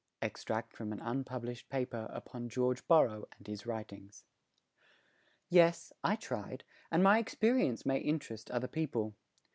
Extract 0.19 0.73
from 0.73 0.91
an 0.91 0.99
unpublished 0.99 1.69
paper 1.69 2.07
upon 2.11 2.49
George 2.49 2.87
Borrow 2.87 3.27
and 3.37 3.45
his 3.45 3.67
writings. 3.67 4.25
Yes, 5.47 5.93
I 6.03 6.15
tried 6.15 6.63
and 6.89 7.03
my 7.03 7.19
experience 7.19 7.85
may 7.85 7.99
interest 7.99 8.49
other 8.49 8.67
people. 8.67 9.13